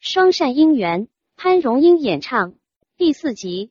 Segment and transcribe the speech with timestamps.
[0.00, 2.54] 双善姻缘，潘荣英演唱
[2.96, 3.70] 第四集。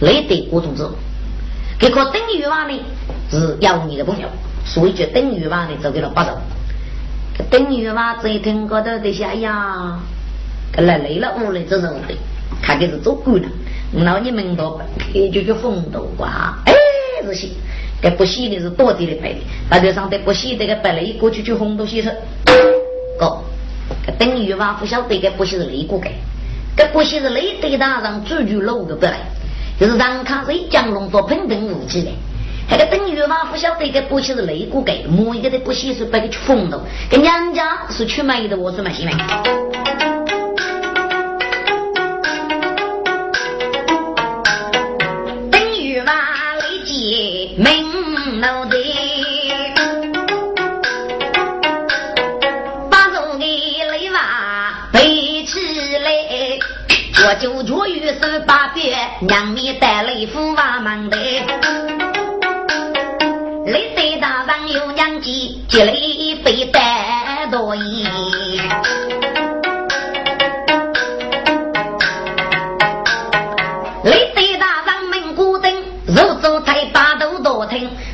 [0.00, 0.90] 来对郭总子。
[1.78, 2.80] 这个邓玉娃呢
[3.30, 4.28] 是要你的朋友，
[4.64, 6.38] 所以就邓玉娃呢就给了八走。
[7.50, 9.98] 邓玉娃这一听高头在想，哎呀，
[10.76, 12.14] 来累了我来这种的，
[12.60, 13.48] 他就是做官的。
[13.92, 14.80] 那你们都
[15.14, 16.74] 也就叫风度啊，哎，
[17.22, 17.48] 这些，
[18.02, 19.38] 这不喜的是多地的白的，
[19.70, 22.12] 大街上的不喜这个白的过去就红都先生，
[23.18, 23.38] 哥。
[24.18, 26.10] 等于话不晓得个不是雷过的，
[26.76, 29.20] 这不是雷对大上追求路的不来，
[29.80, 32.10] 就是让看谁将龙做喷喷武器的。
[32.70, 36.84] 这个等于嘛，不晓得这补起是肋骨给，某一个的补起是被给去封了。
[37.08, 39.12] 跟娘家是去买的，我是买新买。
[45.50, 46.12] 等于嘛，
[46.56, 48.77] 雷姐明了的。
[57.28, 61.16] 我就脚于十八别，娘咪带来福娃忙的。
[63.66, 68.06] 雷岁大人有娘记，积累背带多衣。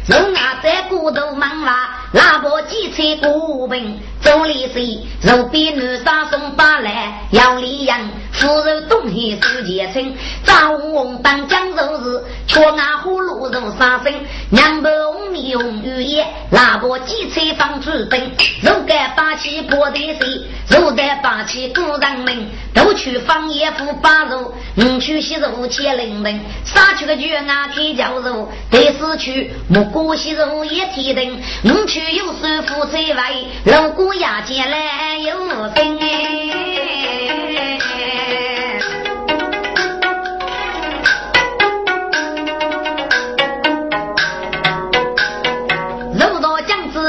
[0.06, 7.98] 人啊，在骨头忙啦，拉把几车古兵，走里水，肉比南沙送把来，要里养，
[8.34, 14.12] 腐肉东西世界称，早红当江州日，却俺葫芦肉杀生，
[14.50, 18.32] 娘不红米红玉叶，拉把几车放出兵，
[18.62, 29.84] 肉干把起破的水，肉蛋把起古人们，都去放野夫把肉，你去洗肉切零零，杀去个鱼啊铁脚肉，得死去木。
[29.94, 33.32] 过西肉也提灯，我去有师傅在外，
[33.64, 35.38] 如果牙尖来有
[35.72, 37.03] 分哎。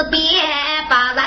[0.06, 0.44] 江子边
[0.90, 1.24] 把人，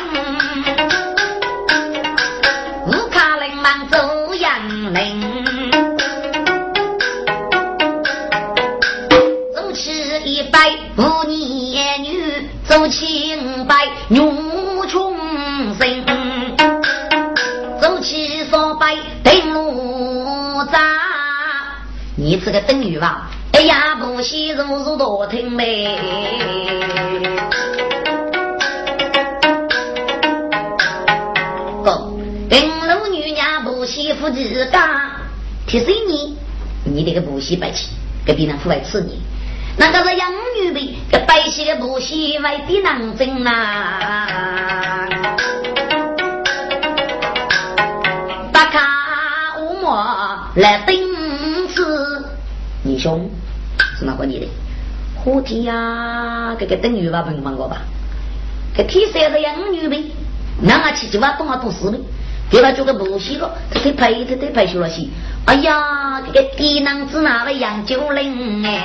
[2.86, 5.44] 乌卡林忙走杨林，
[9.54, 9.90] 走起
[10.25, 11.38] 一百五年。
[12.64, 14.30] 走清白牛
[14.88, 15.16] 穷
[15.78, 16.04] 生，
[17.80, 18.94] 走起说白
[19.25, 20.78] 登路扎。
[22.14, 23.30] 你这个等于吧？
[23.52, 26.67] 哎呀，不喜如如多听嘞。
[34.30, 35.12] 不喜夫自家，
[35.66, 36.36] 提醒你，
[36.84, 37.88] 你这个不喜白气，
[38.26, 39.22] 给别人户外吃你。
[39.78, 40.30] 那个是养
[40.60, 45.08] 女的，这百姓的不喜外的难争呐。
[48.52, 49.96] 大卡乌莫
[50.56, 52.22] 来顶子，
[52.82, 53.30] 你兄
[53.98, 54.46] 是哪个你的？
[55.16, 57.78] 火天呀，这个等于吧，平忙过吧？
[58.76, 60.04] 这天生的养女呗，
[60.60, 61.98] 那个去就把东啊读书的，
[62.50, 65.06] 给他做个补习了，他得陪他得陪学了些。
[65.46, 68.82] 哎呀，这个低能子那位杨九龄哎。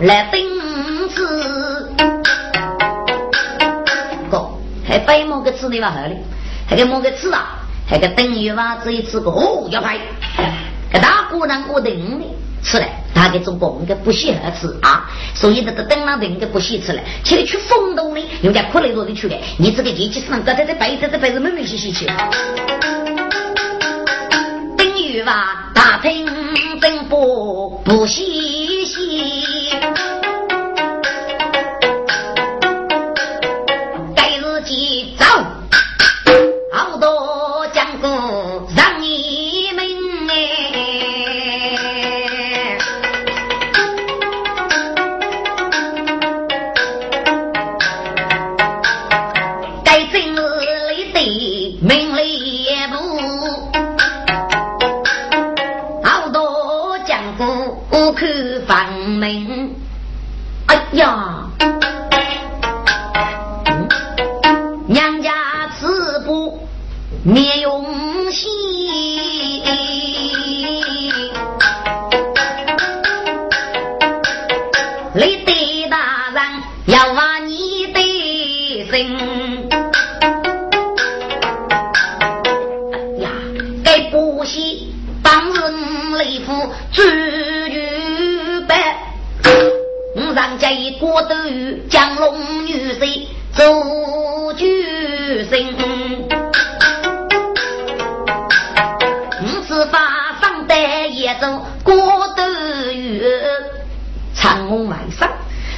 [0.00, 0.48] 来顶
[1.10, 1.88] 子，
[4.28, 4.50] 哥
[4.84, 5.90] 还白毛个吃的吧？
[5.90, 6.20] 好嘞，
[6.68, 7.60] 还给毛个吃啊？
[7.86, 10.00] 还给等于娃子一次个哦要拍，
[10.90, 12.26] 给大姑娘我等的
[12.64, 12.86] 吃了，
[13.22, 22.04] 他给中国应该不稀罕吃啊，所以这个等那等个不稀吃了，起来去风洞里用点苦累多的去了，你这个机器上搁在这摆在这白子慢慢洗洗去。
[24.76, 26.26] 等于吧大平
[26.80, 28.61] 真不不稀。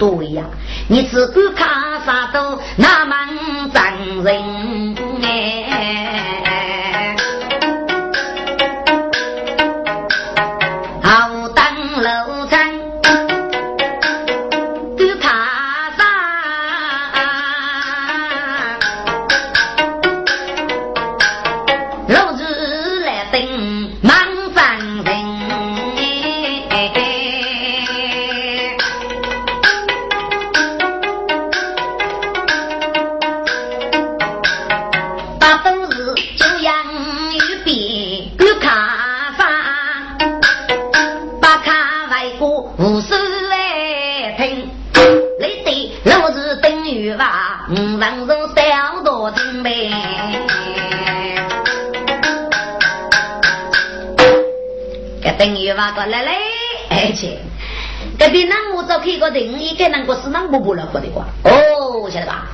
[0.00, 0.42] 对呀，
[0.88, 3.14] 你只顾看啥都那么
[3.74, 4.42] 真人。
[60.00, 61.24] 定，一个那个是那不不了过的瓜。
[61.44, 62.46] 哦，晓得吧？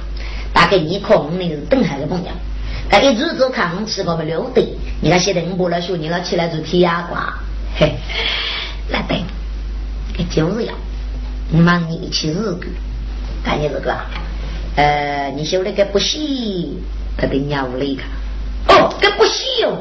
[0.52, 2.30] 大概你可能是等海的朋友，
[2.88, 4.62] 他一直做看我吃过不了的，
[5.00, 7.32] 你那些人不了学，你那起来就贴牙瓜。
[7.78, 7.94] 嘿，
[8.90, 9.18] 来等，
[10.30, 10.74] 就是要。
[11.52, 12.66] 忙你一起日个，
[13.44, 13.94] 干你这个，
[14.74, 16.76] 呃，你修那个不细，
[17.16, 18.02] 他给鸟了一个。
[18.68, 19.78] 哦，这不细哦，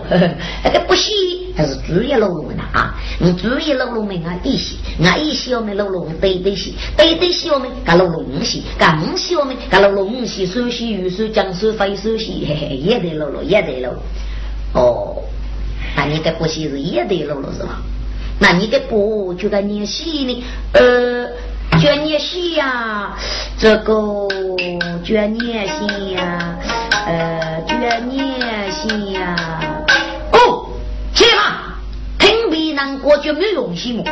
[0.64, 1.12] 那个不细，
[1.56, 2.96] 还是注意喽呢啊！
[3.20, 13.94] 你注意喽喽们啊，一些，啊一些我们喽喽对对些，对对些我们干喽喽五些，干五些我们干喽喽五些，手些玉手江手非手些，嘿嘿，也得喽喽，也得喽。
[14.74, 15.24] 哦，
[15.96, 17.82] 那你这不细是也得喽喽是吧？
[18.40, 20.44] 那你这不就该念细呢？
[20.74, 21.28] 呃。
[21.82, 23.18] 捐念细呀，
[23.58, 24.28] 这个
[25.04, 26.58] 捐念心呀，
[27.06, 29.65] 呃，捐念心呀。
[32.76, 34.04] 听别人过就没用心么？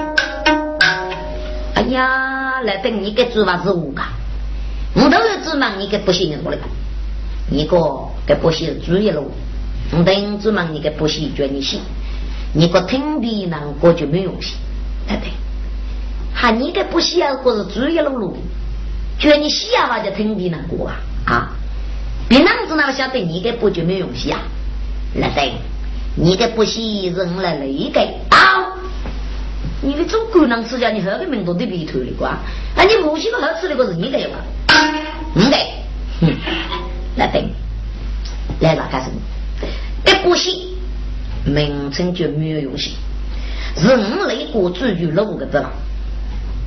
[1.75, 4.03] 哎呀，来等你给做法是我噶，
[4.95, 6.57] 我都要指望你给不行的我了。
[7.51, 7.77] 你个
[8.25, 9.21] 给不信注意了，
[9.91, 11.81] 我等指望你给不行捐念心，
[12.53, 14.55] 你个听别人过就没用心，
[15.07, 15.29] 对对？
[16.33, 18.37] 喊你个不需要，或是注意路路，
[19.19, 21.49] 觉你需要话就听别人过啊啊！
[22.29, 24.39] 别人子那个晓得你个不就没用心啊？
[25.15, 25.53] 来对，
[26.15, 28.77] 你个不惜人来累个啊！
[29.81, 32.37] 你的中国人吃家，你何个民族的鼻头的瓜？
[32.75, 34.37] 那你母亲个好吃的个是你的吧？
[35.33, 35.57] 你个，
[36.21, 36.33] 哼，
[37.17, 37.43] 来等，
[38.59, 39.15] 来吧，干什么？
[40.05, 40.77] 这不惜
[41.45, 42.93] 名称就没有用心，
[43.75, 45.71] 人类过主就六个字了。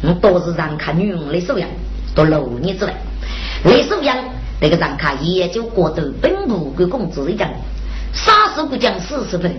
[0.03, 1.69] 我都是让看女人的素养，
[2.15, 2.95] 都六年之外，
[3.65, 4.17] 那素养
[4.61, 7.49] 那个让看也就过得本部给工资一讲，
[8.17, 9.55] 三十不讲四十分，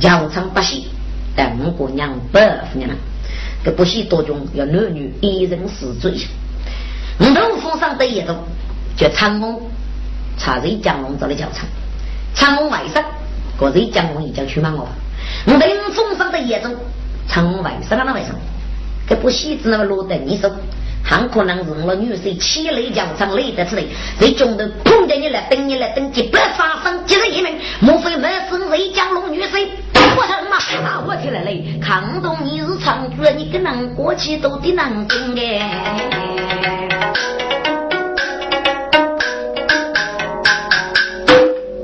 [0.00, 0.86] 教场不洗，
[1.34, 2.94] 但我姑娘不服你了，
[3.64, 6.14] 这不洗多种要男女一人四罪。
[7.18, 8.36] 我头府上的一种
[8.96, 9.62] 叫长翁，
[10.38, 11.66] 查人江龙这里叫长，
[12.34, 13.02] 长翁外甥，
[13.58, 14.86] 个人江龙已经去满我，
[15.46, 16.74] 我头府上的一种
[17.28, 18.26] 长翁外甥啊那外甥。
[19.08, 20.48] 这不喜子那个落得你手，
[21.04, 23.82] 很可能是我女婿气雷将场累得出来，
[24.18, 29.68] 在中头碰见你来等你来等，几百发生几十一名，莫非没是雷江龙女婿？
[29.92, 30.56] 不成嘛！
[30.84, 35.42] 啊，我起来嘞，看懂你是长子，你跟人过去都得难听的。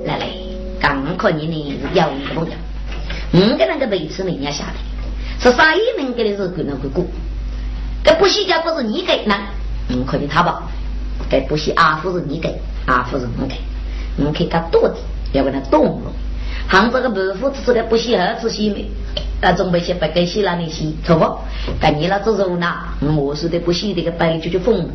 [0.05, 0.27] 来来，
[0.81, 2.53] 刚可你呢是要一个朋友，
[3.33, 4.75] 五个那个位置人家下来。
[5.41, 7.05] 是啥一名给的是可能会过，
[8.09, 9.39] 这不喜家不是你给那，
[9.91, 10.63] 嗯，可以他吧？
[11.31, 13.57] 这不喜阿夫是你给，阿夫是我给，
[14.17, 14.97] 你可以他多的，
[15.33, 16.11] 要跟他动了。
[16.67, 18.91] 杭州个伯父吃个不喜二次西米，
[19.43, 21.39] 那准备些白给西那里西，错不？
[21.79, 22.77] 跟你那做肉呢，
[23.15, 24.89] 我是的不喜这个白就去缝。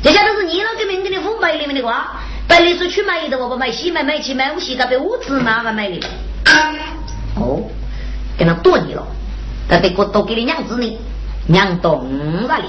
[0.00, 5.98] 接下来是你那个名给你缝白里面的话，白里是去买的，我不买西买买去买，我西他被我芝麻买的。
[7.34, 7.60] 哦，
[8.38, 9.04] 跟他剁你了。
[9.68, 10.98] 他得过多给你娘子呢，
[11.46, 12.68] 娘到五十里，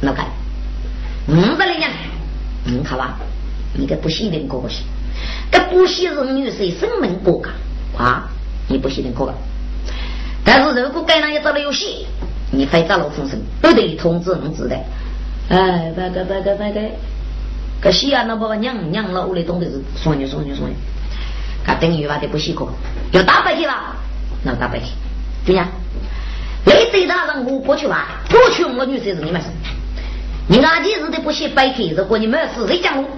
[0.00, 0.26] 那看
[1.28, 1.90] 五十里娘，
[2.64, 3.18] 嗯，好吧，
[3.74, 4.84] 你个不喜的过去，
[5.50, 7.50] 这不喜人女婿生门过噶
[7.96, 8.28] 啊，
[8.68, 9.34] 你不喜的过个，
[10.44, 12.06] 但是如果该那一找了游戏，
[12.50, 14.76] 你非找老风声，都得通知你知道，
[15.50, 16.80] 哎，拜个拜个拜个，
[17.80, 20.74] 可西啊，那不娘娘老屋里懂得是说你说你说你，
[21.64, 22.66] 他等于话的不喜可，
[23.12, 23.96] 要打白去吧，
[24.42, 24.86] 那打白去，
[25.44, 25.68] 对呀。
[26.66, 29.46] 你对他让我过去玩，过去我女婿是你们是，
[30.48, 33.08] 你阿弟日的不写白皮，如果你们是谁讲我，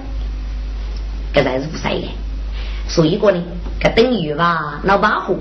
[1.32, 2.08] 这才是不塞的。
[2.86, 3.42] 所以说呢，
[3.80, 5.38] 这等于吧，老八虎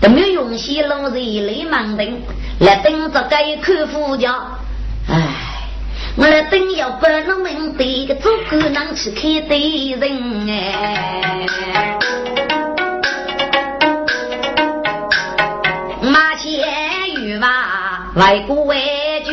[0.00, 2.20] 都没有用心，老是一类盲等
[2.60, 4.34] 来等着该客户家。
[5.08, 5.68] 唉，
[6.16, 11.98] 我来定要把那门的个祖国能去开的人哎。
[18.22, 18.76] 马外国为
[19.24, 19.32] 主，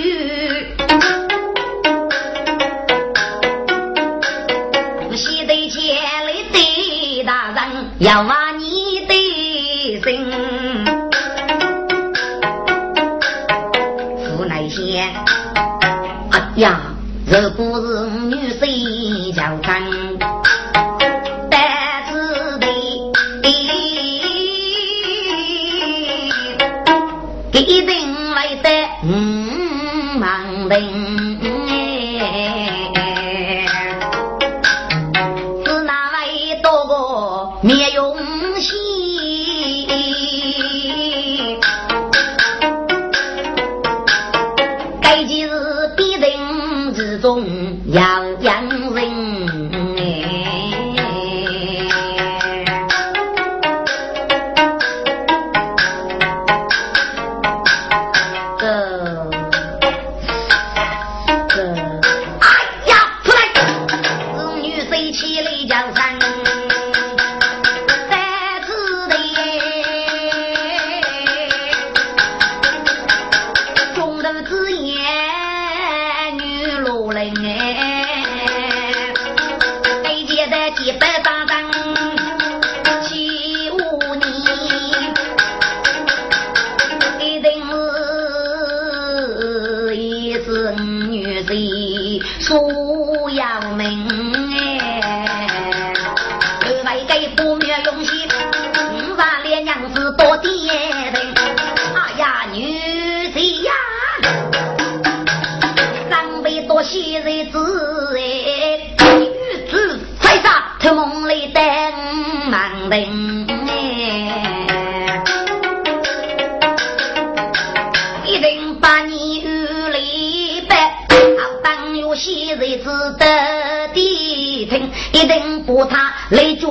[5.15, 7.59] 西得前来的大人
[7.99, 9.13] 要挖你的
[10.01, 10.33] 心，
[14.25, 15.13] 湖南县，
[16.31, 16.81] 哎呀，
[17.27, 17.68] 如果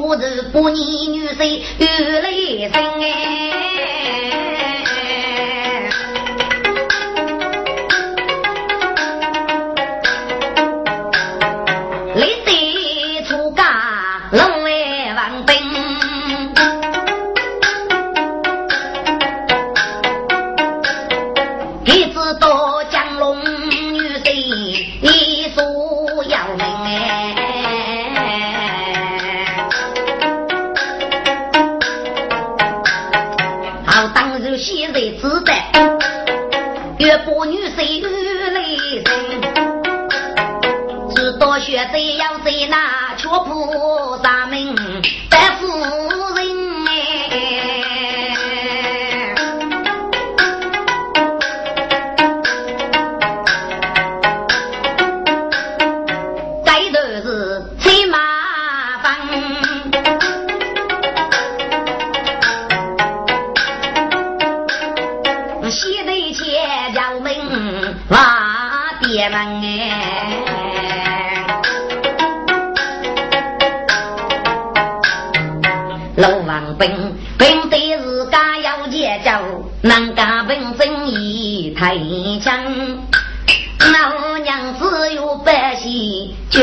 [0.09, 2.31] 我是不你女婿玉来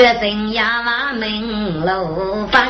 [0.06, 2.62] 姓，决心要把门楼分。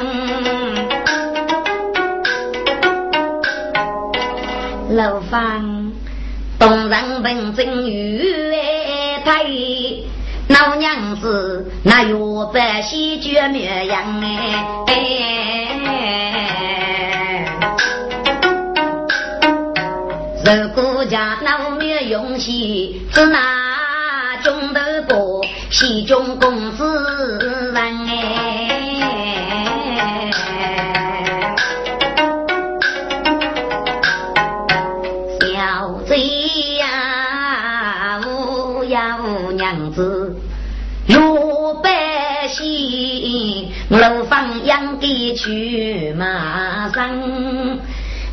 [4.96, 5.92] 楼房
[6.58, 8.22] 东人本正义
[9.26, 9.44] 太，
[10.48, 14.96] 老娘子那有百姓绝灭样哎。
[20.46, 23.55] 如果家老灭用西，是那
[25.78, 28.14] 西中公子人哎，
[35.42, 40.34] 小贼呀，无呀无娘子，
[41.08, 47.12] 六百姓楼房养的去马上。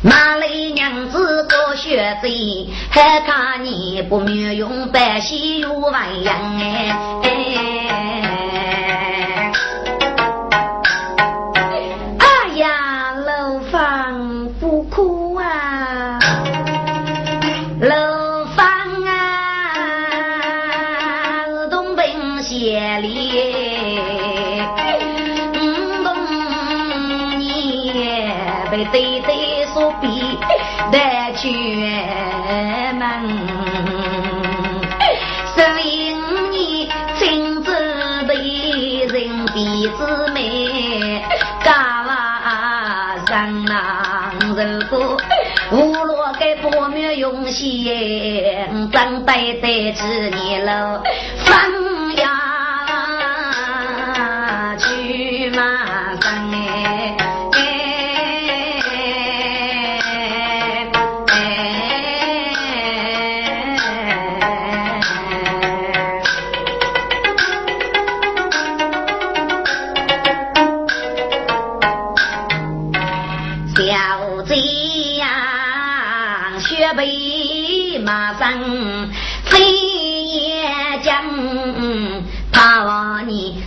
[0.01, 0.62] 马来娘子过
[1.83, 6.95] 学贼，还看你不妙用百姓有万样哎！
[7.23, 7.82] 哎
[47.33, 50.03] 东西耶，长代代几
[50.45, 51.01] 年了，
[51.39, 51.57] 放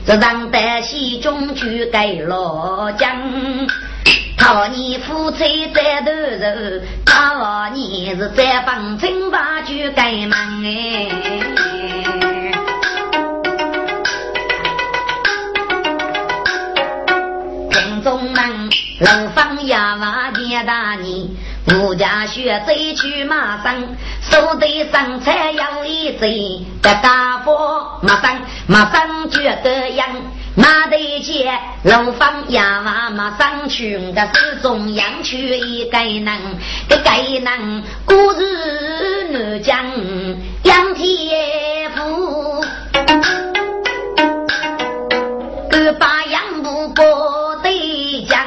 [0.06, 3.10] 这让得西中去给老江，
[4.38, 11.08] 讨你夫妻在头肉，讨你是在帮亲把去给门哎。
[17.72, 21.36] 听众们，楼房呀瓦见大你。
[21.68, 23.74] 吴家学走去马上，
[24.20, 30.08] 手对上菜要一嘴，这大伙马上马上觉得痒，
[30.56, 31.52] 马对接
[31.84, 36.26] 楼房呀娃马上去，我是中央去一个人，
[36.88, 39.84] 个个人故事难讲，
[40.64, 42.64] 杨天福，
[45.70, 48.44] 个把杨不过对讲。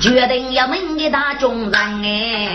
[0.00, 2.53] 决定要问给大众人哎，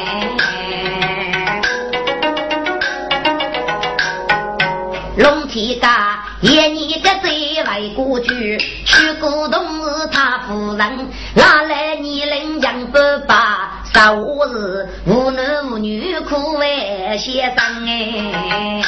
[5.59, 13.83] 龙天家爷你个最为过去，去古董是他夫人，哪来你人养不罢？
[13.93, 18.81] 啥我是无男无女苦为先生哎，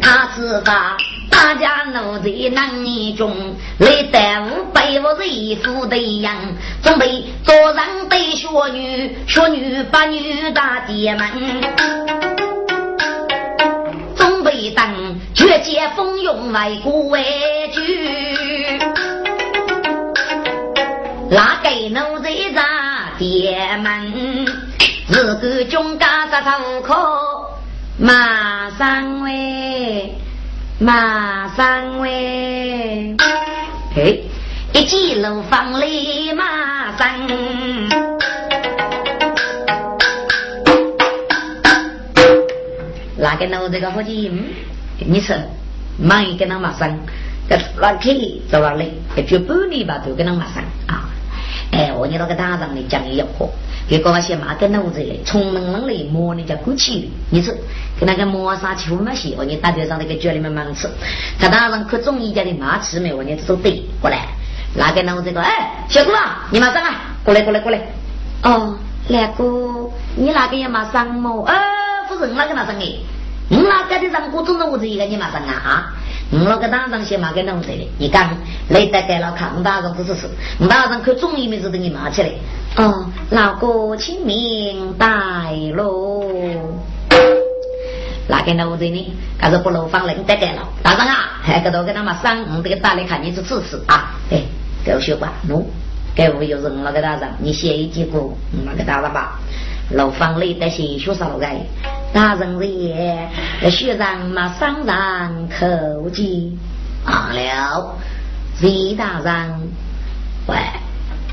[0.00, 0.96] 他是把。
[1.28, 6.36] 大家奴在男女中，来耽误被我一副的样，
[6.82, 11.26] 准备做人对学女，学女把女大爹们，
[15.62, 17.22] 等绝解风涌为国为
[17.72, 18.78] 举，
[21.30, 24.44] 哪个奴在咱爹们，
[25.06, 26.94] 自个中家在头口，
[27.96, 30.12] 马上喂。
[30.80, 33.14] 马上喂，
[33.94, 34.24] 嘿，
[34.72, 37.06] 一进楼房里马上，
[43.16, 44.28] 哪个弄这个伙计？
[44.98, 45.36] 你说，
[45.98, 46.98] 忙一个人马上，
[47.48, 48.10] 这拉开
[48.50, 48.84] 走完了，
[49.16, 51.08] 一句半年吧，就跟他马上啊。
[51.72, 53.48] 哎，我你那个大上的讲一课。
[53.88, 57.50] 给搞那些马跟脑子嘞，从门门里摸你叫过去你是
[57.98, 60.88] 跟那个磨砂球嘛些，我你大街上那个脚里面忙吃，
[61.38, 64.28] 他当然可中意家的马吃没，我你都对过来，
[64.76, 67.80] 拿个脑子个，哎，小姑啊，你马上啊，过来过来过来，
[68.44, 68.78] 哦，
[69.08, 71.44] 来哥，你那个也马上么？
[71.46, 71.54] 呃，
[72.08, 72.86] 夫人那个马上哎，
[73.52, 75.92] 你那个的让我中了我这一个你马上啊啊。
[76.30, 78.30] 我那个当上先骂给弄这里，你讲
[78.70, 80.26] 来得给了看，我大人不是事，
[80.58, 82.30] 我大人可中医没事都你骂起来。
[82.76, 85.06] 哦，老哥，清明带
[85.74, 86.80] 路。
[88.26, 89.12] 那个弄这呢？
[89.38, 94.14] 他是不漏放人得给了，大人啊，还个都给他们上，我这个大来看你是支持啊。
[94.30, 94.40] 哎，
[94.82, 95.62] 给我学吧，喏，
[96.14, 98.18] 给我有人那个大人，你写一几个，
[98.64, 99.38] 那个大人吧。
[99.94, 101.56] 楼房里的些学生来，
[102.12, 103.28] 大人也
[103.70, 106.56] 学生马上让口技
[107.04, 107.96] 罢了。
[108.60, 109.68] 李大人，
[110.46, 110.56] 喂，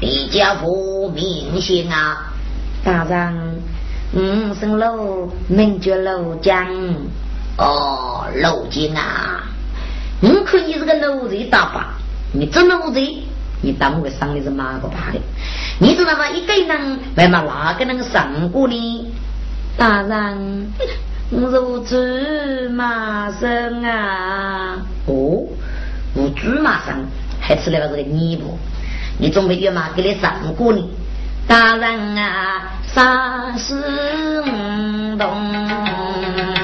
[0.02, 2.34] 李家福明星啊！
[2.84, 3.62] 大人，
[4.14, 6.66] 嗯，姓楼，名叫楼江。
[7.58, 9.44] 哦，楼江啊！
[10.22, 11.94] 你看你这个楼子大吧？
[12.34, 13.00] 你真奴才？
[13.62, 15.20] 你当我上的是哪个怕的？
[15.80, 16.30] 你知道吗？
[16.30, 19.12] 一个人为嘛哪个能上过呢？
[19.78, 20.72] 大人，
[21.30, 21.96] 如猪
[22.72, 24.78] 马生啊！
[25.06, 25.48] 哦，
[26.14, 27.06] 我猪马生，
[27.40, 28.44] 还吃了这个泥巴？
[29.18, 30.82] 你准备要嘛给你上过呢？
[31.48, 36.59] 大人啊，啥事唔懂？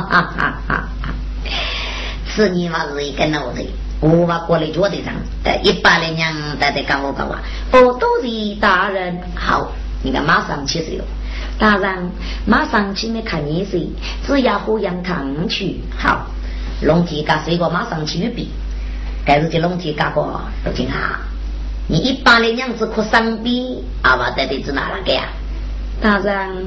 [0.00, 1.14] 哈哈哈哈！
[2.26, 3.62] 是你妈是一个脑子，
[4.00, 5.12] 我把过来脚头上，
[5.62, 7.38] 一百来娘在在讲我讲话，
[7.72, 9.70] 哦，都是大人好，
[10.02, 11.04] 你看马上起水了。
[11.58, 12.10] 大人，
[12.46, 13.86] 马上去面看你水，
[14.26, 15.80] 只要喝羊汤去。
[15.98, 16.26] 好，
[16.80, 18.48] 龙体干水果马上去预备。
[19.26, 20.98] 该是给龙体干过，都听好。
[21.86, 25.24] 你一把的娘子哭伤悲，阿娃在的是哪个呀？
[26.00, 26.66] 大人，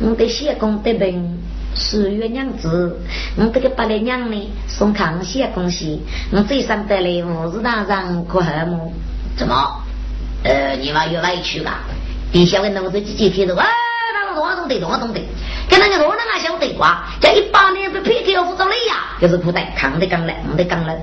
[0.00, 1.38] 我的谢公得病，
[1.74, 2.98] 十月娘子，
[3.36, 8.92] 我这个八来娘呢送康熙啊恭喜，我最上得了五十大人可好么？
[9.36, 9.82] 怎么？
[10.44, 11.80] 呃，你妈有委屈吧？
[12.32, 13.64] 底下的农子几几天的哇？
[14.34, 15.20] 我懂得，我懂得，
[15.68, 20.96] 跟那个罗人啊晓得话，叫一八年被皮条扶着累呀，就是不带扛的刚来，扛的刚来，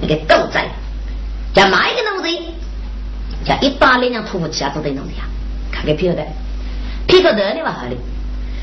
[0.00, 0.62] 你个狗仔，
[1.54, 2.54] 叫买一个东西，
[3.44, 5.24] 叫一八年让土起啊，做的东西啊，
[5.72, 6.16] 看个皮头，
[7.06, 7.96] 皮头的你话好的，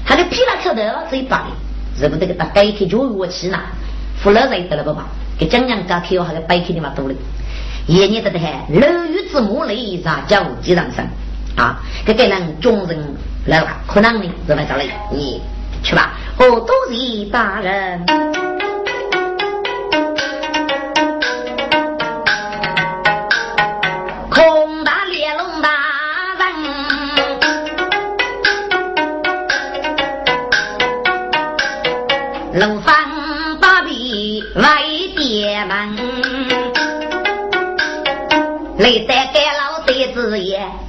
[0.06, 1.48] 他的皮了口头这一把的，
[2.00, 3.63] 是不得个大概去就我去拿，
[4.22, 5.08] 服了才得了不吧？
[5.38, 7.15] 给江洋家口还个白口的嘛多了，
[7.88, 11.10] 爷爷得的还楼宇之母雷上叫几上山
[11.58, 12.98] 啊，给给人众人。
[13.48, 15.39] 来了，可能呢，这边找来，你
[15.84, 16.13] 去吧。
[16.39, 18.04] 哦，都是大人，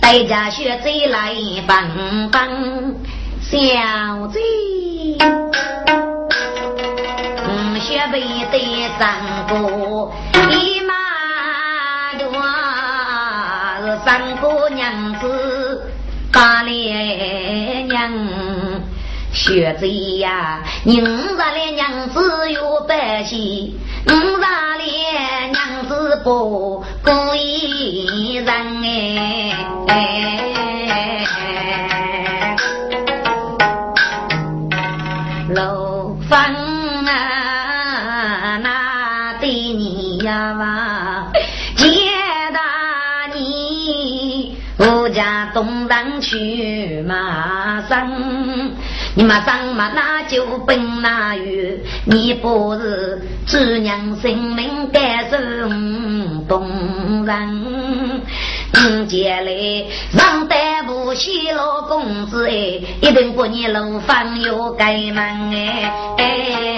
[0.06, 1.34] 带家学贼来
[1.66, 2.48] 帮帮
[3.40, 4.38] 小贼，
[7.44, 8.20] 嗯，学背
[8.52, 9.16] 得三
[9.48, 10.12] 个
[10.52, 10.94] 一马
[12.20, 12.30] 多，
[14.04, 15.90] 三个娘子
[16.32, 18.08] 八连娘，
[19.32, 21.04] 学贼呀，宁
[21.36, 24.75] 啥的娘子有百喜，嗯啥
[26.26, 28.46] 的娘子不故意人
[29.86, 29.94] 哎，
[35.50, 36.36] 楼房
[37.06, 41.30] 啊，那对你呀嘛，
[41.76, 41.86] 接
[42.52, 48.35] 大你，我家东山去马上。
[49.18, 55.38] 你马上嘛，那就奔那远，你不是只娘性命感受
[56.46, 58.22] 动人。
[58.74, 59.86] 嗯，接来
[60.18, 62.52] 上单不西老公子哎，
[63.00, 65.50] 一定不你楼房有盖门
[66.18, 66.76] 哎。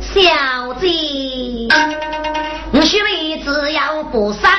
[0.00, 0.88] 小姐，
[2.72, 4.49] 我许为只要不生。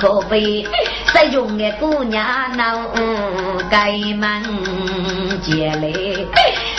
[0.00, 0.66] 可悲，
[1.12, 2.24] 再用个姑娘
[2.56, 2.88] 闹
[3.70, 4.42] 盖门
[5.42, 5.92] 接来，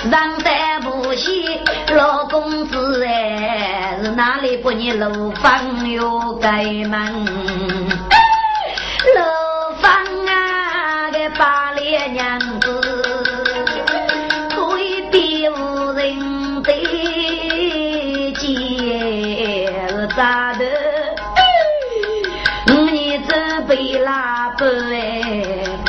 [0.10, 0.49] 让得
[0.81, 1.60] 不起
[1.93, 7.40] 老公子哎，是哪里把你楼房又盖门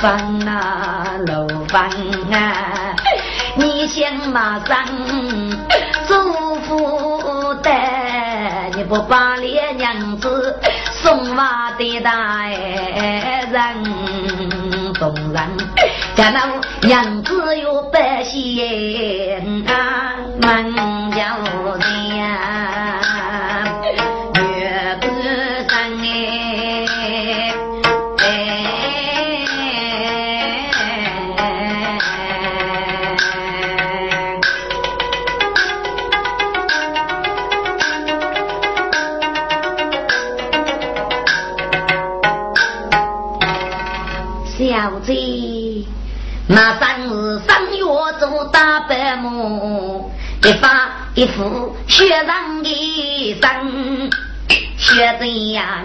[0.02, 1.88] 房啊，楼房
[2.32, 2.92] 啊，
[3.54, 4.84] 你先马上
[6.08, 7.70] 祝福的，
[8.74, 9.31] 你不帮。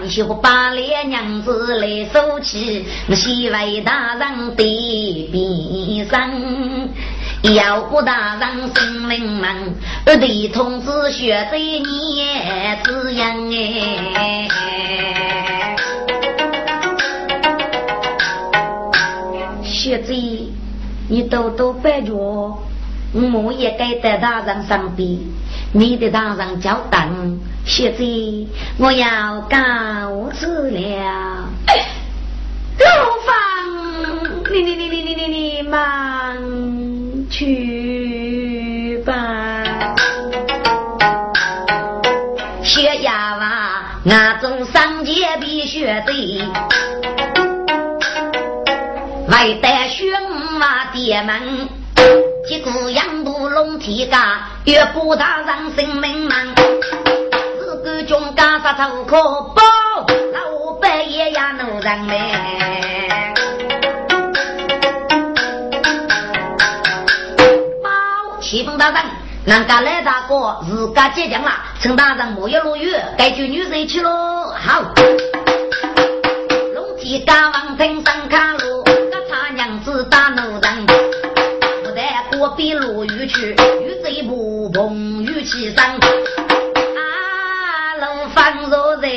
[0.08, 6.88] 呀，你学把脸娘子来收起，我西为大人的边生，
[7.54, 9.74] 要不大人心灵门，
[10.06, 12.24] 二弟同志学子你
[12.82, 13.36] 滋养
[14.14, 14.48] 哎。
[19.62, 20.12] 学子，
[21.08, 22.14] 你多多拜着，
[23.12, 25.18] 我也该在大人身边，
[25.72, 27.08] 你的大人交代。
[27.64, 28.02] 学子，
[28.78, 30.80] 我要告辞了。
[32.78, 32.86] 老
[33.26, 33.32] 方，
[34.50, 35.76] 你你你你你你你忙
[37.28, 39.12] 去吧。
[42.62, 46.42] 学哑娃，那种上街必学的。
[49.28, 50.06] 外带玄
[50.58, 51.68] 马爹门，
[52.48, 56.54] 几个羊肚龙体嘎，越不大让性命忙。
[57.58, 59.16] 自个中干啥头可
[59.54, 59.62] 包，
[60.32, 62.32] 老百也呀奴人嘞。
[67.82, 67.90] 包
[68.40, 69.02] 启封大人，
[69.44, 74.52] 人家来大哥自家结账了，陈大人莫要落雨，该救女人去喽。
[74.54, 74.82] 好，
[76.74, 78.84] 龙体嘎往平上看路。
[79.84, 80.37] 是大奴人，我
[82.68, 83.56] 在隔壁落雨去，雨
[84.02, 85.94] 水不碰雨起上。
[85.94, 86.00] 啊，
[88.00, 89.08] 路放若在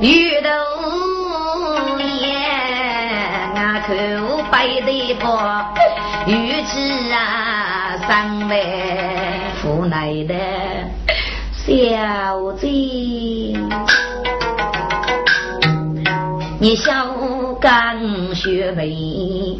[0.00, 0.48] 雨头
[1.98, 2.34] 沿，
[3.54, 3.94] 啊口
[4.50, 5.38] 白的波，
[6.26, 8.56] 雨起啊上来
[9.64, 10.34] 无奈的
[11.52, 12.66] 小子，
[16.58, 17.06] 你笑。
[17.58, 17.98] 干
[18.34, 19.58] 学为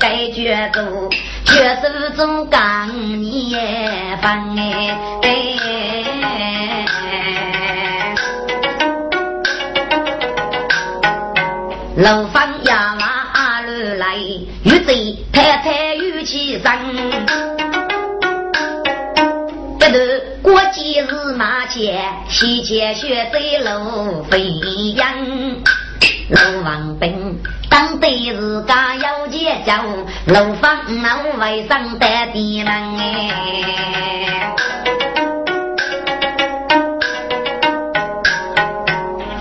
[0.00, 0.82] 该觉做，
[1.44, 2.88] 确实做干
[3.20, 3.54] 你
[4.22, 4.96] 烦哎。
[11.96, 14.16] 楼房呀嘛路来，
[14.64, 16.70] 玉贼太太玉起身。
[20.42, 23.38] 过节日马前，西街雪在
[23.70, 24.50] 路飞
[24.96, 25.06] 扬。
[26.30, 27.38] 楼王兵
[27.70, 29.72] 当对自家要节奏，
[30.26, 34.56] 楼房楼外上的地门哎。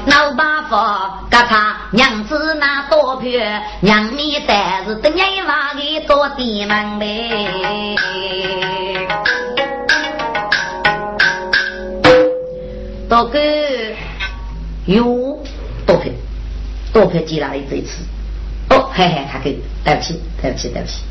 [0.06, 0.76] 老八夫，
[1.30, 3.30] 给他娘子那多票，
[3.82, 7.98] 娘你但是等一娃给多地门嘞。
[13.10, 13.40] 多个
[14.86, 15.40] 有
[15.88, 16.14] 多配
[16.94, 18.04] 多配接哪里这次？
[19.00, 21.04] 哦，嘿嘿，他给对不起，对不起，对不起。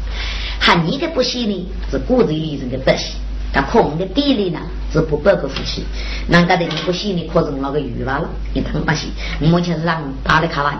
[0.60, 3.16] 喊你的不喜呢，是骨子里人的不行；
[3.50, 4.60] 但空的地里呢，
[4.92, 5.82] 是不包个夫妻。
[6.28, 9.08] 人家的你不喜呢，可是那个鱼娃了，你疼不喜。
[9.40, 10.78] 目前是让打的卡完。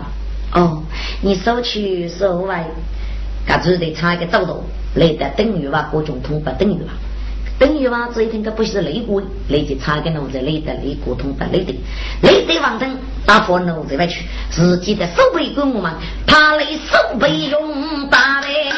[0.53, 0.83] 哦，
[1.21, 2.67] 你收去收外，
[3.47, 4.63] 搿只得差一个走动，
[4.93, 6.93] 来得等于话各种通不等于话。
[7.59, 11.75] 等于话，这一天个不是雷鬼，雷就差个奴才雷的雷过通的雷的，
[12.21, 15.91] 雷的王腾打发奴才外去，自己的手背跟我们，
[16.25, 18.71] 他雷手背用大嘞，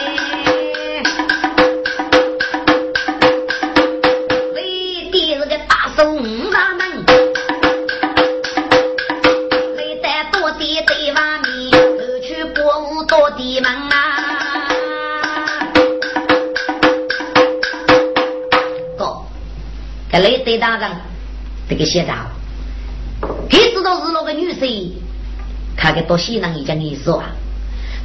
[20.12, 20.90] 这雷队大人，
[21.70, 22.28] 这个县长，
[23.22, 24.90] 他知道是那个女婿，
[25.78, 27.32] 他给多西人一讲意思啊。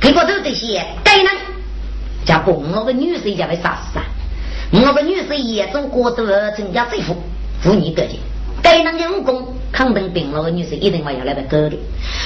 [0.00, 1.26] 结果都这些该人，
[2.24, 4.04] 叫蹦那个女婿叫被杀死啊。
[4.70, 7.16] 那个女婿也做过的增加政府
[7.60, 8.20] 妇女个的，
[8.62, 11.76] 该那个武功，肯定病了的女士一定会要来个割的。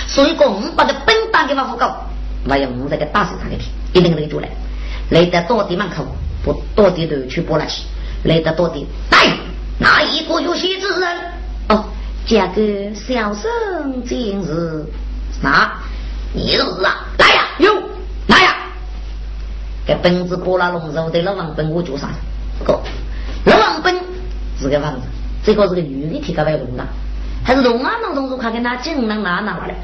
[0.07, 2.05] 所以讲，我把个本打给往后搞，
[2.47, 4.49] 还要我这个打死他的皮，一定得做来。
[5.09, 6.05] 来得到底门口，
[6.45, 7.85] 不到底都去拨了去。
[8.25, 9.35] 来得到底，来
[9.81, 11.19] 哪一个有戏之人？
[11.71, 11.85] 哦，
[12.27, 14.85] 这个小生今日
[15.43, 15.73] 哪？
[16.35, 17.07] 你是啊？
[17.19, 17.75] 来呀，有
[18.27, 18.57] 来呀！
[19.87, 22.11] 给本子拨了龙肉的老王本我做啥？
[22.63, 22.79] 个
[23.47, 23.97] 老王本
[24.61, 25.07] 是个房子，
[25.43, 26.85] 这个是个女的，提高外龙的，
[27.43, 29.75] 还是龙啊龙龙龙看看那金能拿拿来？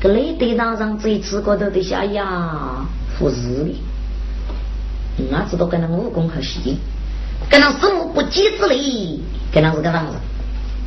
[0.00, 2.84] 个雷队长上这一次高头的下呀，
[3.16, 3.64] 服侍
[5.16, 6.76] 的，俺知道跟那武功可细，
[7.52, 9.22] 跟那生物不济之力，
[9.52, 10.14] 跟那是个房子，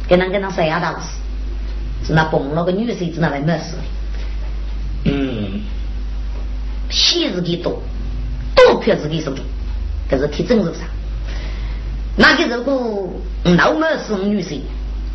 [0.10, 1.10] 跟那跟那谁呀大事？
[2.08, 3.76] 是那蹦了个女婿子那来没事。
[5.04, 5.62] 嗯，
[6.90, 7.80] 戏是给多，
[8.56, 9.46] 多票是给手中，
[10.10, 10.88] 可是挺真实上？
[12.18, 13.14] 那个如果
[13.44, 14.62] 老么是女婿，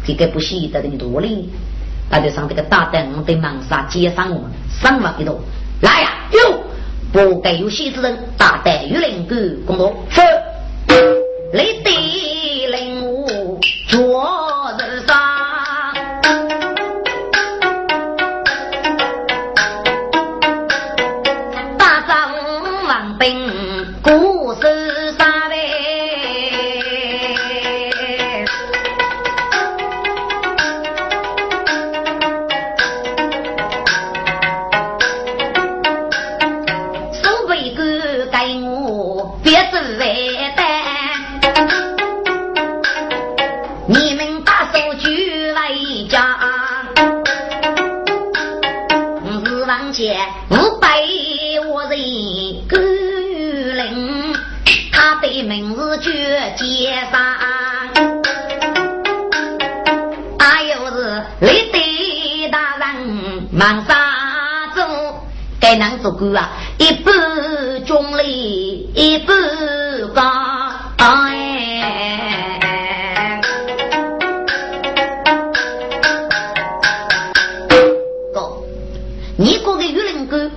[0.07, 1.49] 这个不惜得你多哩，
[2.09, 5.41] 那就上这个大灯的忙杀接上我们，上了一多，
[5.83, 6.63] 来呀，有
[7.11, 10.21] 不该有戏之人，大胆与邻居工作，是，
[11.53, 11.91] 雷的
[63.61, 63.95] 忙啥
[64.75, 64.81] 子？
[65.61, 66.49] 该能做官啊？
[66.79, 69.37] 一半中立，一半
[70.15, 70.23] 高。
[70.97, 71.79] 哎，
[78.33, 78.63] 哥，
[79.37, 80.51] 你过个玉林官，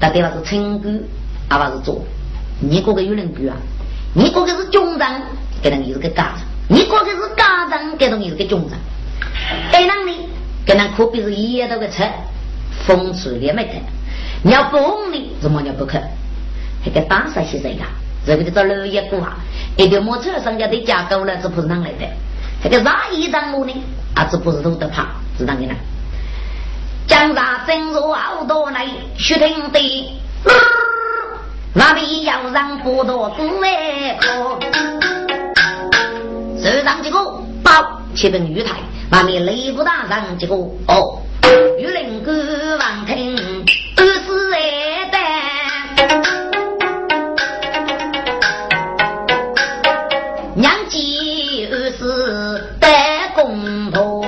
[0.00, 1.00] 到底是清官，
[1.48, 2.02] 还是做？
[2.58, 3.56] 你过个玉林官啊？
[4.14, 5.22] 你过个是中长，
[5.62, 6.38] 该能你是个家长；
[6.68, 8.76] 你过个是家长，该能你是个中长。
[9.70, 10.28] 该能你，
[10.66, 12.02] 该能可比是一夜到个车。
[12.86, 13.80] 风吹连没得，
[14.42, 16.02] 你要不红的，怎么你不看？
[16.84, 17.86] 那个打啥些人呀？
[18.26, 19.36] 这个叫老爷股啊！
[19.76, 22.06] 一条摩车上家的架构了，这不是哪来的？
[22.62, 23.72] 那个啥一张路呢？
[24.14, 25.08] 啊，这不是都得怕，
[25.38, 25.74] 是哪个呢？
[27.06, 30.20] 江上真如好多来，雪听的，
[31.74, 34.58] 那里要让不多公来可？
[36.62, 37.18] 手上这个
[37.62, 37.72] 包，
[38.14, 38.76] 七本玉台，
[39.10, 41.21] 外面雷不大上这个哦。
[41.78, 43.36] 玉林哥王听
[43.96, 44.56] 二十二
[45.10, 45.20] 单，
[50.54, 51.98] 娘记二十
[52.80, 52.88] 单
[53.34, 54.24] 公婆，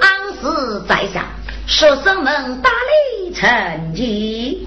[0.00, 0.08] 安
[0.40, 0.40] 时
[0.88, 1.26] 在下
[1.66, 4.66] 学生们大力成绩，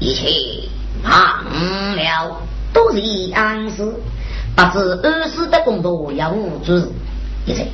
[0.00, 0.68] 一切
[1.02, 2.42] 忘了
[2.74, 3.00] 都是
[3.34, 3.90] 安时。
[4.56, 6.88] 不知二世的工作要无主事，
[7.44, 7.66] 一切。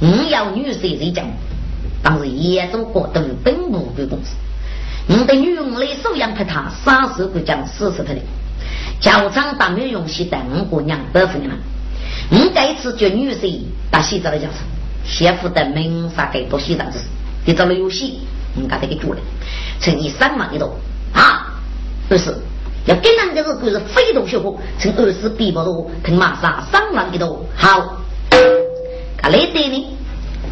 [0.00, 1.26] 我要女婿在讲，
[2.02, 4.36] 当时严州国都本部的公司，
[5.08, 8.20] 我的女儿来收养给他，三十个将四十他的，
[9.00, 11.56] 教场当面用西等五姑娘保护你们。
[12.30, 13.60] 我这次叫女婿
[13.90, 14.58] 到西藏来教场，
[15.04, 17.04] 先负的民法给到西藏之事，
[17.46, 18.20] 你找了游戏，
[18.54, 19.20] 我们给他给做了，
[19.80, 20.76] 乘以三万一多
[21.12, 21.52] 啊，
[22.08, 22.32] 二是。
[22.86, 27.96] 要跟人家是可是非同小可，从二十比不多，听马上三万几多，好。
[29.16, 29.96] 他来对呢，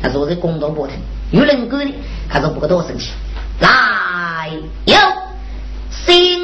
[0.03, 0.97] 他说是公道不听，
[1.31, 1.95] 有人管呢，
[2.31, 3.11] 他说不可多生气。
[3.61, 4.51] 来，
[4.87, 4.97] 有
[5.91, 6.42] 心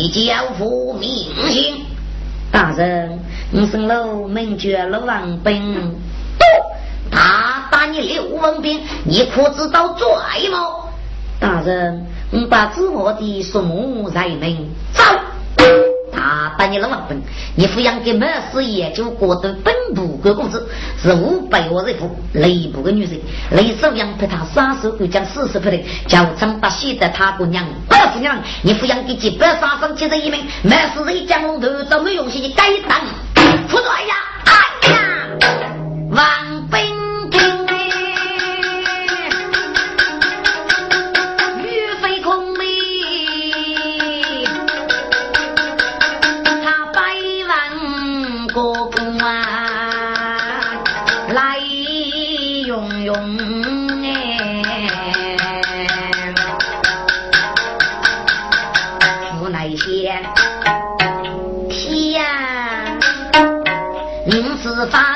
[0.00, 1.08] 你交付明
[1.48, 1.84] 星，
[2.52, 3.18] 大人，
[3.50, 5.92] 你生了门绝了王兵，
[6.38, 6.44] 不，
[7.10, 10.06] 他打你六王兵，你可知道罪
[10.52, 10.68] 吗？
[11.40, 14.68] 大人，你把自我的数目才能。
[16.56, 17.20] 把你老王本，
[17.56, 20.68] 你抚养给满师爷就过得本部个工资
[21.02, 23.20] 是五百万人户，内部个女人，
[23.50, 33.00] 雷手养陪他杀手会将四十不的，叫张把喜的他姑娘二姑娘，你抚养给几百杀生七十一名，满师爷将龙头都没用心的该当，
[33.68, 34.98] 不对呀，哎呀，
[36.10, 36.47] 王
[64.78, 65.07] 您是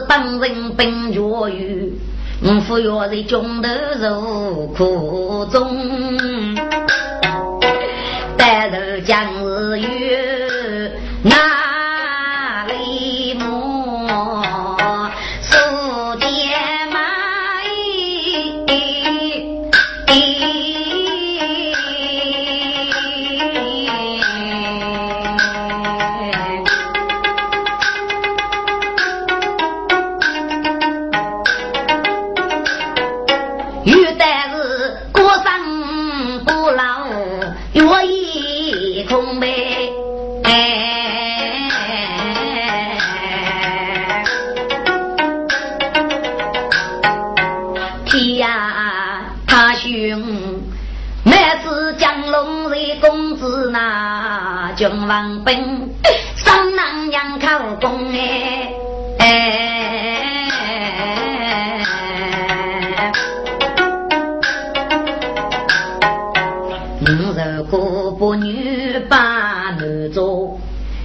[0.00, 1.20] 公子本人本月
[1.56, 1.94] 语，
[2.42, 3.68] 我服药在中头
[3.98, 5.65] 受苦中，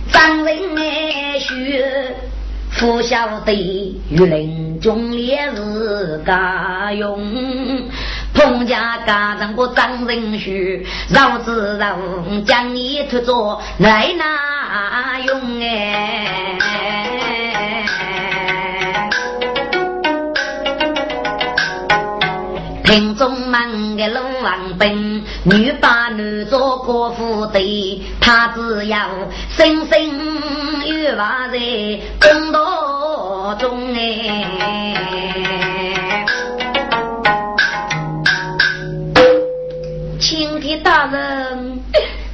[0.09, 2.15] 张人爱学，
[2.79, 3.53] 不晓得
[4.09, 7.19] 与林中烈日家用。
[8.33, 11.97] 彭家家长我张人学，饶子饶
[12.45, 16.57] 将你托做来哪用哎？
[22.85, 25.10] 庭中忙个龙王兵，
[25.43, 29.09] 女把男做国父的，他只要
[29.49, 29.99] 生生
[30.85, 31.57] 有娃在
[32.19, 34.45] 公道中哎。
[40.19, 41.79] 请的大人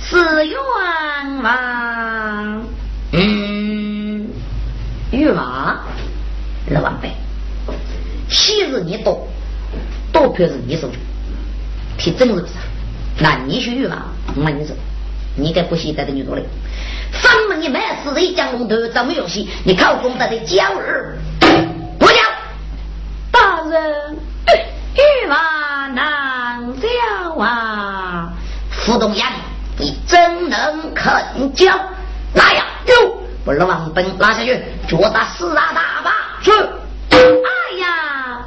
[0.01, 0.57] 是冤
[1.41, 2.65] 枉，
[3.13, 4.27] 嗯，
[5.11, 5.79] 冤枉，
[6.69, 7.13] 六万倍，
[8.27, 9.25] 昔日你多。
[10.11, 10.97] 多票是你手中，
[11.97, 12.43] 提真是？
[13.19, 14.05] 那你去玉嘛？
[14.35, 14.73] 我你走，
[15.35, 16.43] 你该不惜带的女多嘞。
[17.13, 19.49] 三门一卖死人江龙头，怎么有戏？
[19.63, 21.17] 你靠功德的娇儿，
[21.97, 22.17] 不讲
[23.31, 24.17] 大人，
[24.95, 28.33] 玉马难教啊！
[28.69, 29.31] 傅东阳，
[29.77, 31.73] 你真能肯教？
[32.33, 32.95] 来呀，丢，
[33.45, 36.11] 把老王本拉下去，脚打四大大把
[36.43, 36.51] 去。
[37.11, 38.45] 哎呀！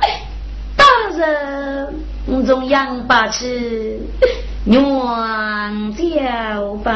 [0.77, 0.85] 大
[1.17, 4.01] 人中央把持，
[4.67, 4.81] 冤
[5.95, 6.93] 叫吧。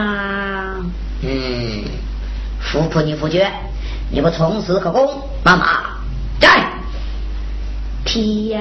[1.22, 1.84] 嗯，
[2.60, 3.50] 富婆你夫爵，
[4.10, 5.08] 你不从事可功？
[5.42, 5.66] 妈妈
[6.40, 6.64] 在。
[8.04, 8.60] 天呀！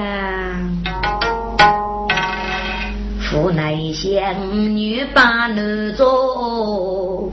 [3.20, 4.34] 府内仙
[4.74, 7.30] 女把奴做，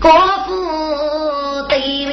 [0.00, 0.10] 国
[0.46, 2.12] 父对里。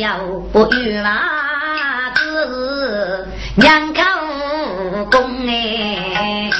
[0.00, 0.18] 要
[0.52, 1.43] 不与娃
[3.56, 4.02] 子娘口
[5.12, 6.50] 公哎，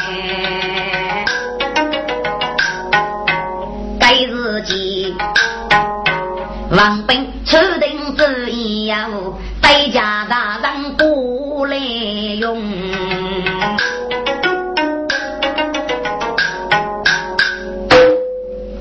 [3.98, 5.12] 该自己
[6.70, 8.96] 王本出定主意要
[9.60, 12.62] 代家大人不来用，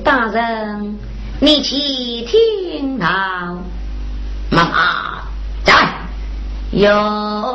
[0.04, 0.98] 大人
[1.40, 1.76] 你去
[2.22, 3.58] 听啊。
[4.50, 5.24] 妈妈
[5.64, 5.74] 在
[6.70, 7.53] 有。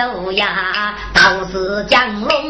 [0.00, 2.49] 走呀，都是江龙。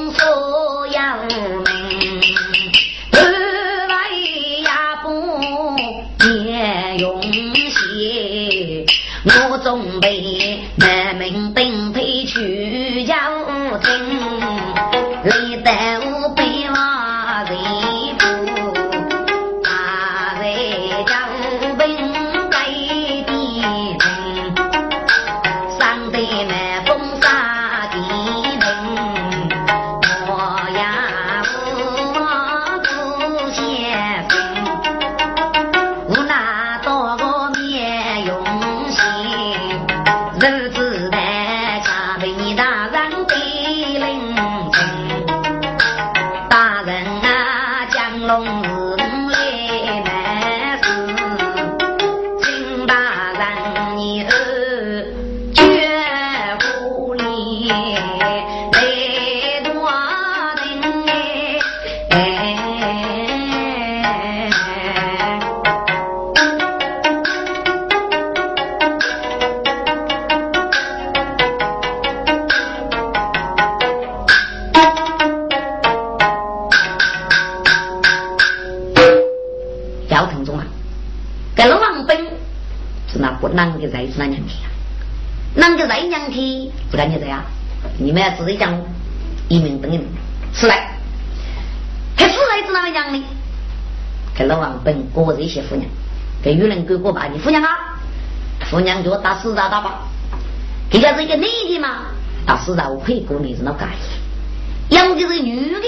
[88.01, 88.75] 你们要自己讲
[89.49, 90.07] 一名等一名，
[90.55, 90.89] 是来，
[92.17, 93.23] 还是来自哪个娘的？
[94.35, 95.87] 给老王本过这些夫娘，
[96.43, 97.29] 给有人给过吧？
[97.31, 97.69] 你夫娘啊，
[98.71, 100.09] 夫娘就打死打打吧。
[100.89, 102.07] 给家是一个男的嘛，
[102.47, 105.87] 打死打我配过你是那干的，养的是女的，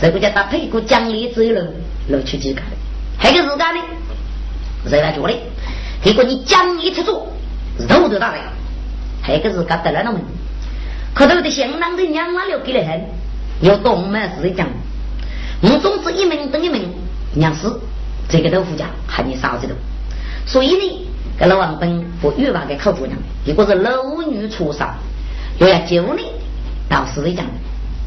[0.00, 1.62] 这个叫打配过奖励走了，
[2.08, 2.62] 落去几个，
[3.18, 3.80] 还个是干的，
[4.88, 5.34] 谁来做的？
[6.02, 7.26] 结果你讲一出做，
[7.86, 8.40] 肉都打来，
[9.20, 10.18] 还个是干得了那么，
[11.16, 13.00] 可头的相当的娘啊留给了很，
[13.62, 14.68] 有动嘛是讲，
[15.62, 16.92] 我总是一名等一名。
[17.32, 17.80] 娘死，
[18.28, 19.74] 这个豆腐家喊你啥子的，
[20.44, 21.06] 所以呢，
[21.38, 24.94] 给老王本和玉娃给考姑娘，如果是老女出杀，
[25.58, 26.32] 又要救你，
[26.86, 27.46] 倒是这讲，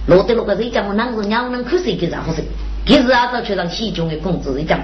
[0.06, 2.44] 落得那个这讲我啷个娘能看谁给咋回事？
[2.86, 4.80] 给日啊，早去让西中的公子一讲，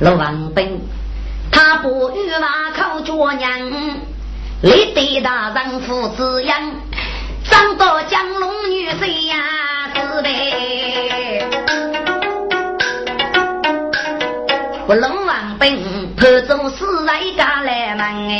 [0.00, 0.66] 老王本
[1.50, 3.70] 他不玉娃考姑娘，
[4.62, 6.58] 立得大人父子养，
[7.44, 9.36] 长到江龙女婿呀，
[9.94, 11.48] 是呗。
[14.86, 18.34] 不龙王兵，派走四来家来门哎，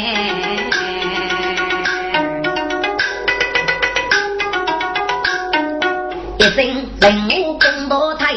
[6.39, 8.35] 一声人物公道台，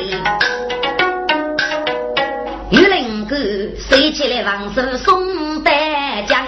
[2.72, 3.36] 玉林哥
[3.78, 6.46] 收起来王手送带将，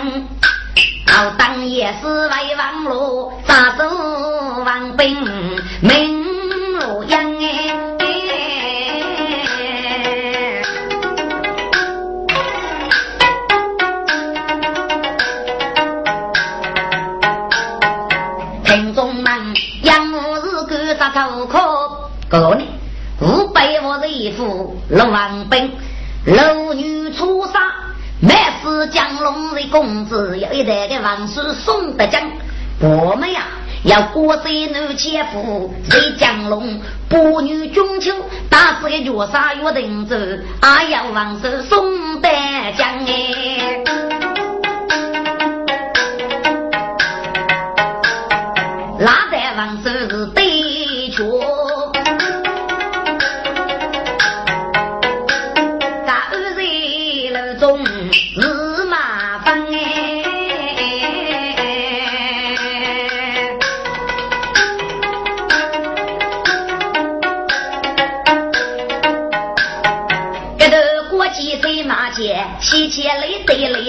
[1.08, 3.99] 好当也是为王路扎走王
[5.00, 5.16] 兵，
[5.80, 7.70] 名路扬哎。
[21.12, 21.58] 头壳
[22.28, 22.64] 哥呢？
[23.22, 25.72] 五百我一副六王兵，
[26.26, 27.60] 六女出杀，
[28.22, 32.22] 每次降龙的公子有一代的王叔送的奖。
[32.80, 33.48] 我们呀，
[33.84, 36.82] 要过水女切腹，谁降龙？
[37.10, 38.14] 八女中秋，
[38.50, 40.16] 打死个绝杀约定走，
[40.62, 42.32] 还要王手送丹
[42.76, 43.59] 江哎。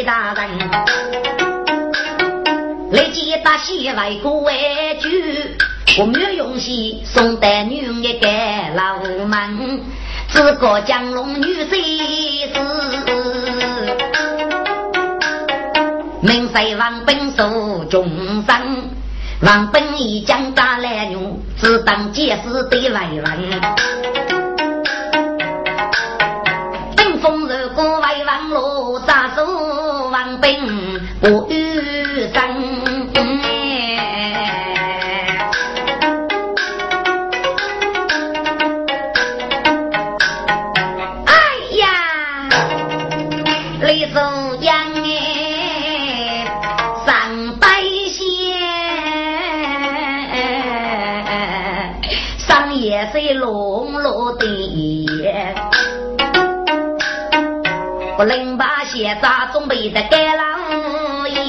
[0.05, 0.49] 大人，
[2.91, 4.53] 雷击大西外国外
[5.01, 5.57] 举。
[5.99, 8.29] 我没有用心送带女一个
[8.77, 9.83] 老门，
[10.29, 11.73] 只个江龙女婿
[12.53, 12.61] 是，
[16.23, 18.09] 名谁王本受终
[18.47, 18.91] 身，
[19.43, 23.61] 王本已将打来用，只当解释对外人。
[59.81, 61.41] 扎准备的盖老爷。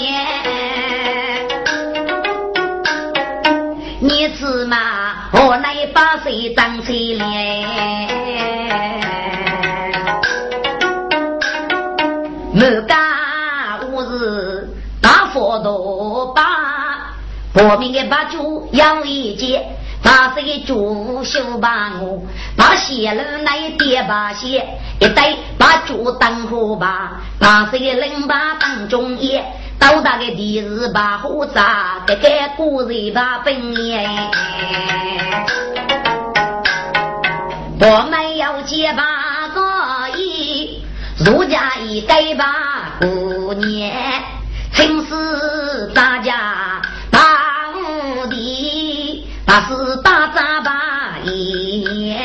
[3.99, 4.77] 你吃嘛？
[5.33, 7.25] 我来把水当起来。
[12.53, 12.97] 没干
[13.91, 14.69] 我是
[15.01, 16.41] 大佛多把，
[17.53, 19.65] 破命的把酒养一节。
[20.03, 22.23] 把这个竹修把我，
[22.57, 24.67] 把鞋路来叠把鞋，
[24.99, 25.37] 一对
[25.81, 29.43] 把竹当火把，把这个人把当中爷，
[29.79, 34.07] 到达个地是把火炸，这个故事把本爷。
[37.79, 40.83] 我们要结把个衣，
[41.25, 44.21] 如家一改把过年，
[44.73, 46.81] 请示大家。
[49.53, 52.15] 他是打杂把爷，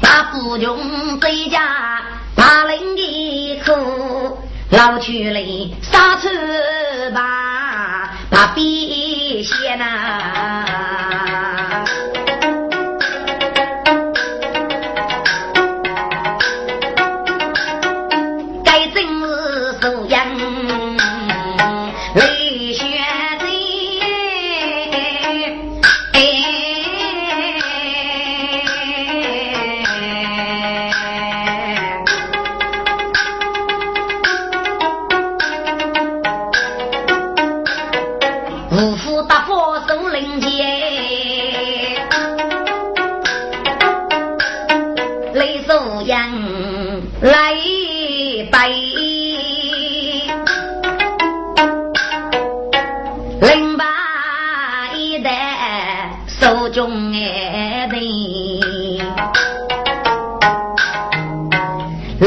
[0.00, 0.78] 把不穷
[4.70, 5.40] 老去了，
[5.82, 6.28] 杀出
[7.14, 10.47] 吧，把笔写呐。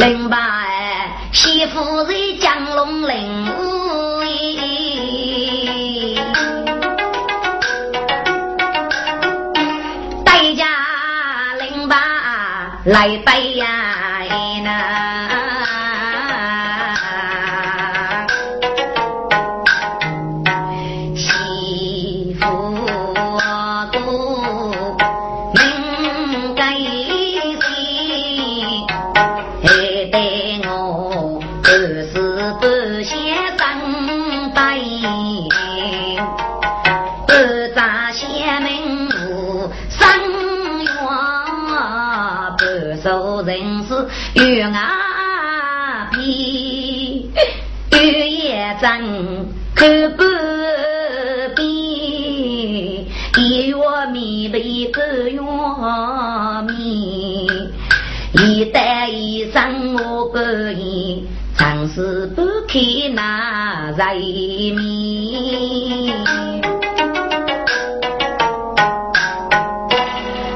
[0.01, 3.45] 零八哎，媳妇在江龙岭，
[10.25, 10.65] 代价
[11.59, 11.95] 零八
[12.85, 13.90] 来拜呀。
[64.03, 64.23] 那人
[64.73, 64.81] 面，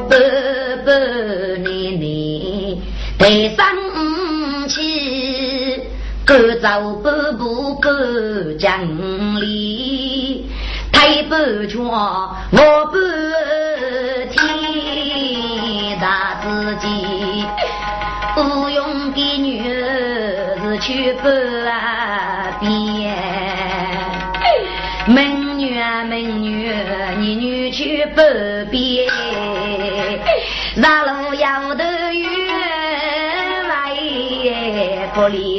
[0.10, 0.18] 半
[0.84, 0.90] 半
[1.64, 2.04] 年年
[3.20, 3.64] 台上。
[6.26, 6.68] 赶走
[7.04, 10.50] 半步半江里，
[10.92, 12.94] 抬半拳我半
[14.32, 17.46] 天，大自己
[18.34, 21.32] 不用给女儿去半
[28.16, 28.24] 女去半
[28.72, 29.08] 边，
[30.82, 32.26] 上路要得远，
[33.68, 33.74] 来
[35.14, 35.55] 不灵。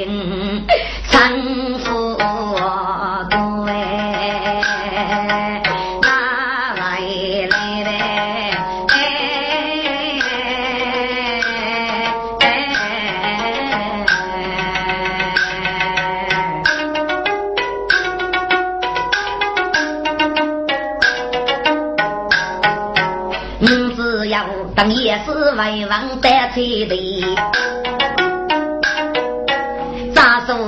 [24.76, 27.24] 当夜是为王带菜的。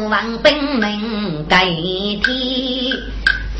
[0.09, 2.23] 王兵们改天，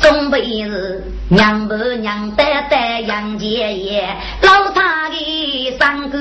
[0.01, 4.03] 准备是娘婆娘得得杨姐爷，
[4.41, 6.17] 老他的三哥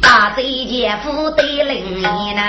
[0.00, 2.42] 大贼姐夫得灵呢。